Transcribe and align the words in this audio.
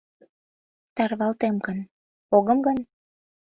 Тарвалтем 0.95 1.55
гын, 1.65 1.79
огым 2.37 2.59
гын? 2.65 2.77